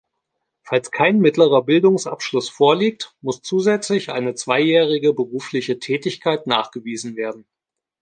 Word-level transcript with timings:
Falls 0.63 0.89
kein 0.89 1.19
mittlerer 1.19 1.61
Bildungsabschluss 1.61 2.49
vorliegt, 2.49 3.15
muss 3.21 3.43
zusätzlich 3.43 4.09
eine 4.09 4.33
zweijährige 4.33 5.13
berufliche 5.13 5.77
Tätigkeit 5.77 6.47
nachgewiesen 6.47 7.15
werden. 7.15 7.45